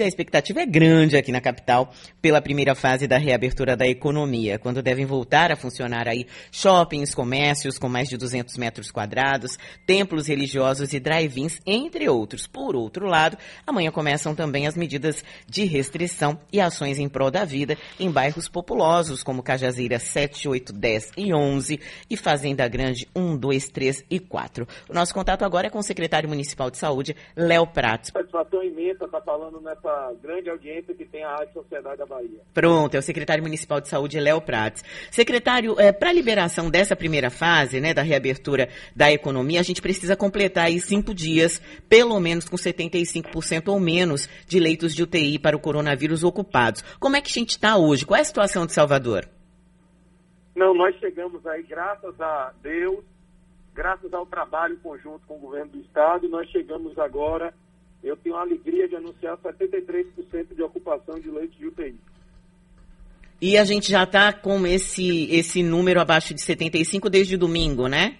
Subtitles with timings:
[0.00, 4.82] A expectativa é grande aqui na capital pela primeira fase da reabertura da economia, quando
[4.82, 10.94] devem voltar a funcionar aí shoppings, comércios com mais de 200 metros quadrados, templos religiosos
[10.94, 12.46] e drive-ins, entre outros.
[12.46, 13.36] Por outro lado,
[13.66, 18.48] amanhã começam também as medidas de restrição e ações em prol da vida em bairros
[18.48, 21.78] populosos, como Cajazeira 7, 8, 10 e 11
[22.08, 24.66] e Fazenda Grande 1, 2, 3 e 4.
[24.88, 28.10] O nosso contato agora é com o secretário municipal de saúde, Léo Pratos.
[28.10, 32.40] Satisfação imensa estar falando nessa essa grande audiência que tem a Rádio Sociedade da Bahia.
[32.54, 34.84] Pronto, é o secretário municipal de saúde, Léo Prates.
[35.10, 39.82] Secretário, é, para a liberação dessa primeira fase, né, da reabertura da economia, a gente
[39.82, 45.38] precisa completar aí cinco dias, pelo menos com 75% ou menos de leitos de UTI
[45.38, 46.82] para o coronavírus ocupados.
[47.00, 48.06] Como é que a gente está hoje?
[48.06, 49.28] Qual é a situação de Salvador?
[50.54, 53.02] Não, nós chegamos aí, graças a Deus,
[53.74, 57.54] graças ao trabalho conjunto com o governo do estado, nós chegamos agora
[58.02, 61.94] eu tenho a alegria de anunciar 73% de ocupação de leitos de UTI.
[63.40, 68.16] E a gente já está com esse, esse número abaixo de 75 desde domingo, né?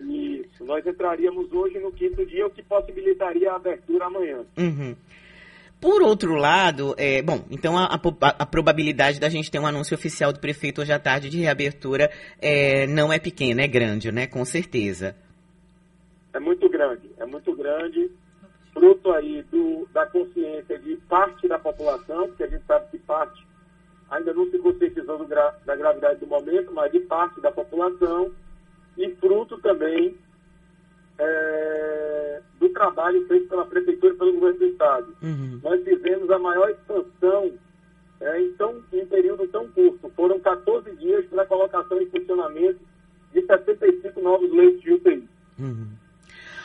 [0.00, 0.64] Isso.
[0.64, 4.44] Nós entraríamos hoje no quinto dia, o que possibilitaria a abertura amanhã.
[4.56, 4.94] Uhum.
[5.80, 9.94] Por outro lado, é, bom, então a, a, a, probabilidade da gente ter um anúncio
[9.94, 12.10] oficial do prefeito hoje à tarde de reabertura
[12.40, 14.26] é, não é pequena, é grande, né?
[14.26, 15.16] Com certeza.
[16.32, 18.10] É muito grande, é muito grande
[18.74, 23.46] fruto aí do, da consciência de parte da população, porque a gente sabe que parte
[24.10, 28.30] ainda não se conscientizou gra, da gravidade do momento, mas de parte da população,
[28.98, 30.16] e fruto também
[31.18, 35.16] é, do trabalho feito pela Prefeitura e pelo Governo do Estado.
[35.22, 35.60] Uhum.
[35.62, 37.52] Nós fizemos a maior expansão
[38.20, 40.10] é, em, tão, em um período tão curto.
[40.10, 42.80] Foram 14 dias para a colocação em funcionamento
[43.32, 45.28] de 75 novos leitos de UTI.
[45.58, 45.88] Uhum.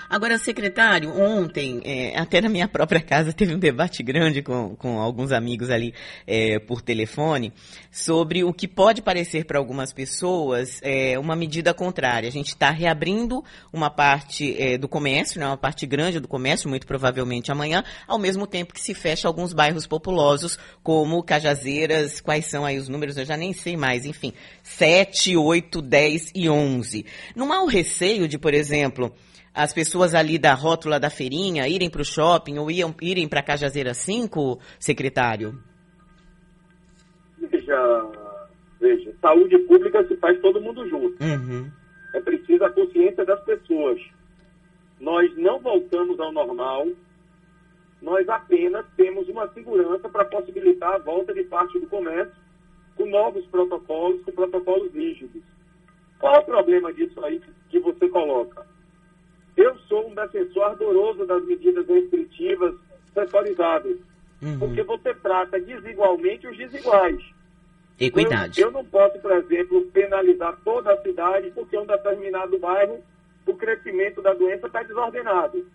[0.10, 5.00] Agora, secretário, ontem, é, até na minha própria casa, teve um debate grande com, com
[5.00, 5.94] alguns amigos ali
[6.26, 7.54] é, por telefone
[7.92, 12.28] sobre o que pode parecer para algumas pessoas é, uma medida contrária.
[12.28, 16.68] A gente está reabrindo uma parte é, do comércio, né, uma parte grande do comércio,
[16.68, 22.48] muito provavelmente amanhã, ao mesmo tempo que se fecha alguns bairros populosos, como Cajazeiras, quais
[22.48, 24.34] são aí os números, eu já nem sei mais, enfim,
[24.64, 27.06] 7, 8, 10 e 11.
[27.36, 29.14] Não há o receio de, por exemplo,
[29.60, 33.42] as pessoas ali da rótula da feirinha irem para o shopping ou iam, irem para
[33.42, 35.62] a Cajazeira 5, secretário?
[37.38, 38.10] Veja,
[38.80, 41.22] veja, saúde pública se faz todo mundo junto.
[41.22, 41.70] Uhum.
[42.14, 44.00] É preciso a consciência das pessoas.
[44.98, 46.88] Nós não voltamos ao normal,
[48.02, 52.34] nós apenas temos uma segurança para possibilitar a volta de parte do comércio
[52.96, 55.44] com novos protocolos, com protocolos rígidos.
[56.18, 58.69] Qual é o problema disso aí que você coloca?
[60.28, 62.76] Defensor ardoroso das medidas restritivas
[63.14, 63.98] setorizadas,
[64.42, 64.60] uhum.
[64.60, 67.22] porque você trata desigualmente os desiguais.
[68.00, 68.62] Equidade.
[68.62, 73.04] Eu, eu não posso, por exemplo, penalizar toda a cidade porque um determinado bairro
[73.46, 75.66] o crescimento da doença está desordenado.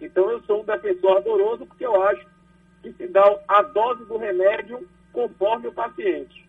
[0.00, 2.26] Então eu sou um defensor ardoroso porque eu acho
[2.82, 6.46] que se dá a dose do remédio conforme o paciente.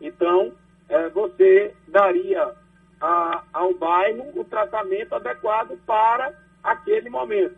[0.00, 0.52] Então,
[0.88, 2.52] é, você daria
[3.00, 6.34] a, ao bairro o tratamento adequado para
[6.66, 7.56] aquele momento.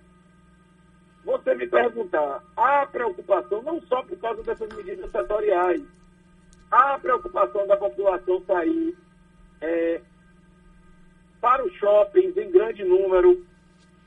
[1.25, 5.83] Você me perguntar, há preocupação não só por causa dessas medidas setoriais,
[6.71, 8.97] há preocupação da população sair
[9.61, 10.01] é,
[11.41, 13.45] para os shoppings em grande número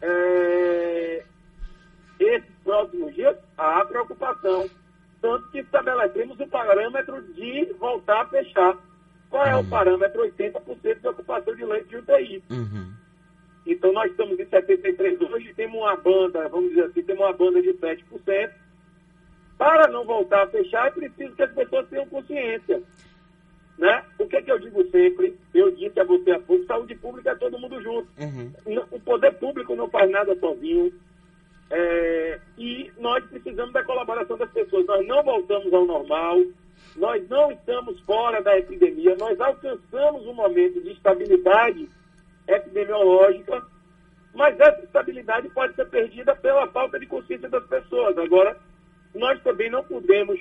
[0.01, 1.23] é,
[2.19, 4.69] esses próximos dias, há preocupação.
[5.21, 8.75] Tanto que estabelecemos o parâmetro de voltar a fechar.
[9.29, 9.61] Qual é uhum.
[9.61, 10.23] o parâmetro?
[10.23, 12.43] 80% de ocupação de leite de UTI.
[12.49, 12.91] Uhum.
[13.65, 17.61] Então, nós estamos em 73 hoje, temos uma banda, vamos dizer assim, temos uma banda
[17.61, 18.51] de 7%.
[19.57, 22.81] Para não voltar a fechar, é preciso que as pessoas tenham consciência.
[23.77, 24.03] Né?
[24.19, 25.37] O que, é que eu digo sempre?
[25.53, 28.07] Eu disse a você há pouco, saúde pública é todo mundo junto.
[28.19, 28.51] Uhum.
[28.91, 30.91] O poder público não faz nada sozinho.
[31.69, 34.85] É, e nós precisamos da colaboração das pessoas.
[34.87, 36.41] Nós não voltamos ao normal.
[36.95, 41.87] Nós não estamos fora da epidemia, nós alcançamos um momento de estabilidade
[42.47, 43.65] epidemiológica,
[44.33, 48.17] mas essa estabilidade pode ser perdida pela falta de consciência das pessoas.
[48.17, 48.57] Agora,
[49.13, 50.39] nós também não podemos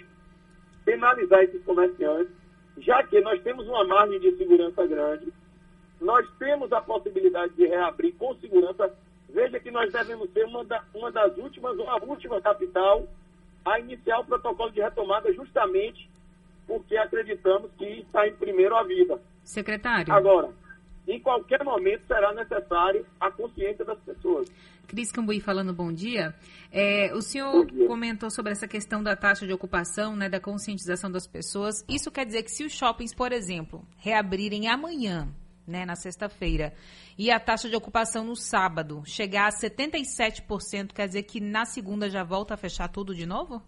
[0.84, 2.32] penalizar esses comerciantes,
[2.78, 5.32] já que nós temos uma margem de segurança grande,
[6.00, 8.92] nós temos a possibilidade de reabrir com segurança.
[9.28, 13.06] Veja que nós devemos ser uma, da, uma das últimas, ou a última capital
[13.64, 16.08] a iniciar o protocolo de retomada justamente
[16.66, 19.20] porque acreditamos que está em primeiro a vida.
[19.42, 20.12] Secretário.
[20.12, 20.50] Agora,
[21.10, 24.48] em qualquer momento será necessário a consciência das pessoas.
[24.86, 26.34] Cris Cambuí falando bom dia.
[26.72, 31.26] É, o senhor comentou sobre essa questão da taxa de ocupação, né, da conscientização das
[31.26, 31.84] pessoas.
[31.88, 35.28] Isso quer dizer que se os shoppings, por exemplo, reabrirem amanhã,
[35.66, 36.72] né, na sexta-feira,
[37.18, 42.08] e a taxa de ocupação no sábado chegar a 77%, quer dizer que na segunda
[42.08, 43.62] já volta a fechar tudo de novo?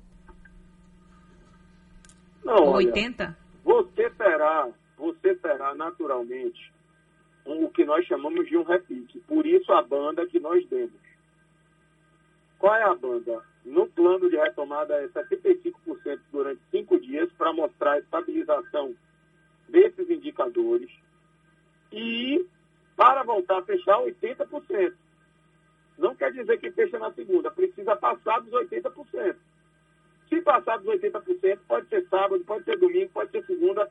[2.45, 3.37] Não, Ou 80?
[3.65, 6.73] você terá, você terá naturalmente
[7.45, 9.21] o que nós chamamos de um repique.
[9.21, 11.01] Por isso a banda que nós demos.
[12.59, 13.43] Qual é a banda?
[13.65, 18.95] No plano de retomada é 75% durante cinco dias para mostrar a estabilização
[19.69, 20.91] desses indicadores
[21.93, 22.47] e
[22.97, 24.95] para voltar a fechar 80%.
[25.99, 29.37] Não quer dizer que fecha na segunda, precisa passar dos 80%.
[30.29, 33.91] Se passar dos 80%, pode ser sábado, pode ser domingo, pode ser segunda,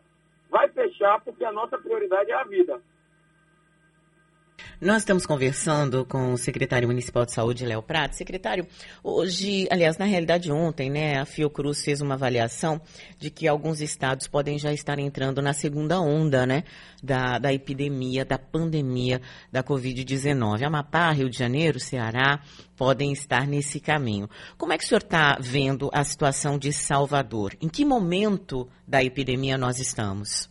[0.49, 2.81] vai fechar porque a nossa prioridade é a vida.
[4.81, 8.15] Nós estamos conversando com o secretário municipal de saúde, Léo Prato.
[8.15, 8.65] Secretário,
[9.03, 12.81] hoje, aliás, na realidade ontem, né, a Fiocruz fez uma avaliação
[13.19, 16.63] de que alguns estados podem já estar entrando na segunda onda, né,
[17.03, 20.63] da, da epidemia, da pandemia da Covid-19.
[20.63, 22.41] Amapá, Rio de Janeiro, Ceará
[22.75, 24.27] podem estar nesse caminho.
[24.57, 27.53] Como é que o senhor está vendo a situação de Salvador?
[27.61, 30.49] Em que momento da epidemia nós estamos?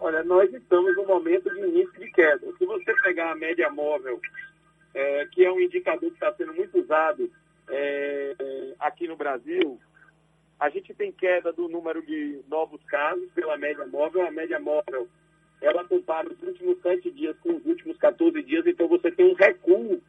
[0.00, 2.52] Olha, nós estamos no momento de início queda.
[2.58, 4.20] Se você pegar a média móvel,
[4.92, 7.30] é, que é um indicador que está sendo muito usado
[7.68, 9.78] é, aqui no Brasil,
[10.58, 14.26] a gente tem queda do número de novos casos pela média móvel.
[14.26, 15.08] A média móvel,
[15.62, 19.34] ela compara os últimos sete dias com os últimos 14 dias, então você tem um
[19.34, 20.02] recuo.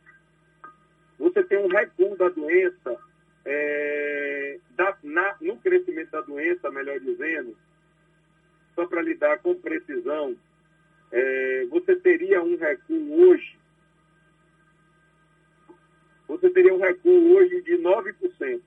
[1.20, 2.98] Você tem um recuo da doença,
[3.46, 7.56] é, da, na, no crescimento da doença, melhor dizendo,
[8.74, 10.36] só para lidar com precisão,
[11.12, 13.58] é, você teria um recuo hoje,
[16.28, 18.62] você teria um recuo hoje de 9%,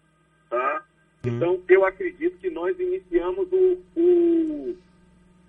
[0.50, 0.84] tá?
[1.24, 1.28] Hum.
[1.28, 4.76] Então, eu acredito que nós iniciamos o, o,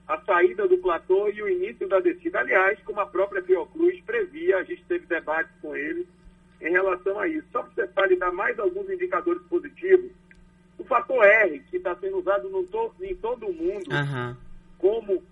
[0.08, 2.40] a saída do platô e o início da descida.
[2.40, 6.08] Aliás, como a própria Fiocruz previa, a gente teve debates com eles
[6.62, 7.48] em relação a isso.
[7.52, 7.64] Só
[7.96, 10.12] para lhe dar mais alguns indicadores positivos,
[10.78, 14.36] o fator R, que está sendo usado to, em todo o mundo, uhum
[14.84, 15.24] como,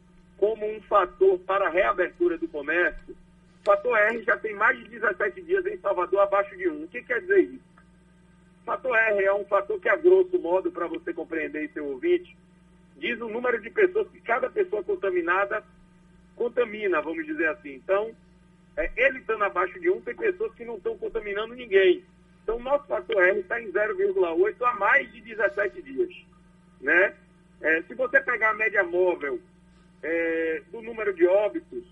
[0.42, 3.16] como um fator para a reabertura do comércio,
[3.62, 6.84] o fator R já tem mais de 17 dias em Salvador abaixo de 1.
[6.84, 7.62] O que quer dizer isso?
[8.64, 12.36] O fator R é um fator que, a grosso modo, para você compreender seu ouvinte,
[12.98, 15.64] diz o número de pessoas que cada pessoa contaminada
[16.36, 17.76] contamina, vamos dizer assim.
[17.76, 18.12] Então,
[18.78, 22.04] é, ele estando abaixo de 1, tem pessoas que não estão contaminando ninguém.
[22.42, 26.10] Então, nosso fator R está em 0,8 há mais de 17 dias.
[26.82, 27.14] Né?
[27.62, 29.40] É, se você pegar a média móvel
[30.03, 31.83] é, do número de óbitos,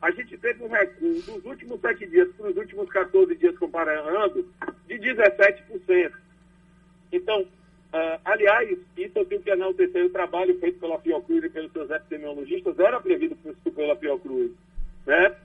[0.00, 4.48] a gente teve um recuo dos últimos sete dias para os últimos 14 dias comparando
[4.86, 6.12] de 17%.
[7.10, 11.72] Então, uh, aliás, isso eu tenho que enaltecer o trabalho feito pela Fiocruz e pelos
[11.72, 13.36] seus epidemiologistas, era previsto
[13.74, 14.52] pela Fiocruz.
[15.04, 15.36] Né?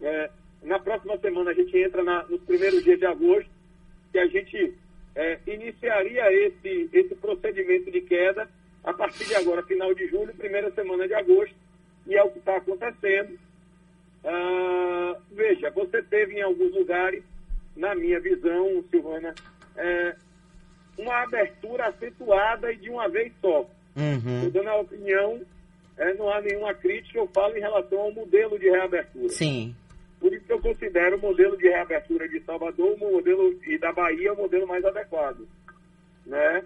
[0.00, 0.30] É,
[0.62, 3.50] na próxima semana a gente entra na, nos primeiros dias de agosto,
[4.10, 4.74] que a gente
[5.14, 8.48] é, iniciaria esse, esse procedimento de queda
[8.84, 11.54] a partir de agora, final de julho, primeira semana de agosto,
[12.06, 13.38] e é o que está acontecendo.
[14.24, 17.22] Ah, veja, você teve em alguns lugares,
[17.74, 19.34] na minha visão, Silvana,
[19.76, 20.16] é,
[20.98, 23.68] uma abertura acentuada e de uma vez só.
[23.96, 24.50] Uhum.
[24.50, 25.40] Dando a opinião,
[25.96, 29.28] é, não há nenhuma crítica, eu falo em relação ao modelo de reabertura.
[29.30, 29.74] Sim.
[30.20, 33.92] Por isso que eu considero o modelo de reabertura de Salvador o modelo, e da
[33.92, 35.46] Bahia o modelo mais adequado.
[36.26, 36.64] Né?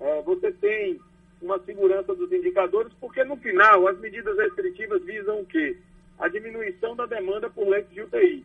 [0.00, 0.98] É, você tem
[1.40, 5.76] uma segurança dos indicadores, porque no final as medidas restritivas visam o quê?
[6.18, 8.44] A diminuição da demanda por leitos de UTI.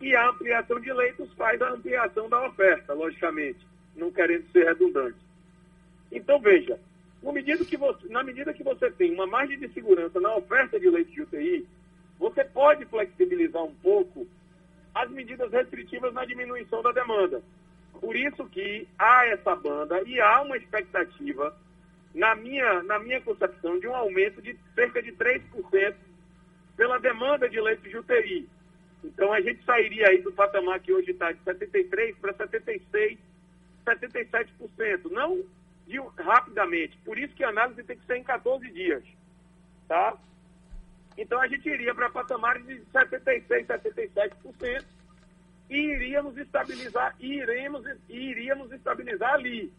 [0.00, 5.18] E a ampliação de leitos faz a ampliação da oferta, logicamente, não querendo ser redundante.
[6.12, 6.78] Então, veja,
[7.32, 11.12] medida você, na medida que você tem uma margem de segurança na oferta de leitos
[11.12, 11.66] de UTI,
[12.18, 14.26] você pode flexibilizar um pouco
[14.94, 17.42] as medidas restritivas na diminuição da demanda.
[18.00, 21.56] Por isso que há essa banda e há uma expectativa
[22.14, 25.94] na minha, na minha concepção, de um aumento de cerca de 3%
[26.76, 28.48] pela demanda de leitos de UTI.
[29.04, 33.18] Então, a gente sairia aí do patamar que hoje está de 73% para 76%,
[33.86, 35.10] 77%.
[35.10, 35.42] Não
[35.86, 36.96] de, rapidamente.
[37.04, 39.02] Por isso que a análise tem que ser em 14 dias.
[39.88, 40.16] Tá?
[41.16, 44.84] Então, a gente iria para patamares de 76%, 77%
[45.68, 49.72] e iríamos estabilizar, e iremos, iríamos estabilizar ali.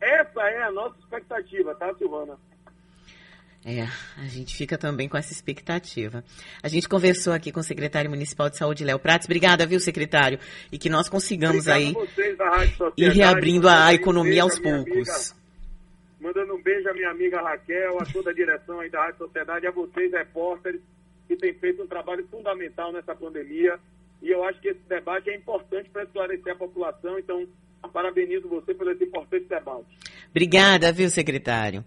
[0.00, 2.36] Essa é a nossa expectativa, tá, Silvana?
[3.64, 3.82] É,
[4.16, 6.24] a gente fica também com essa expectativa.
[6.62, 9.26] A gente conversou aqui com o secretário municipal de saúde, Léo Prates.
[9.26, 10.38] Obrigada, viu, secretário?
[10.72, 15.08] E que nós consigamos Obrigado aí ir reabrindo a, a economia aos poucos.
[15.08, 15.40] amiga-
[16.20, 19.66] mandando um beijo à minha amiga Raquel, a toda a direção aí da Rádio Sociedade,
[19.66, 20.80] a vocês, repórteres,
[21.28, 23.78] que têm feito um trabalho fundamental nessa pandemia.
[24.22, 27.18] E eu acho que esse debate é importante para esclarecer a população.
[27.18, 27.46] Então,
[27.88, 29.86] parabenizo você por esse importante debate.
[30.30, 31.84] Obrigada, viu, secretário?